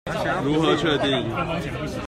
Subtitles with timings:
[0.43, 1.29] 如何確定？